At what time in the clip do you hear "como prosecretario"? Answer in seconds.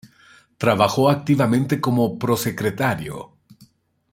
1.79-3.37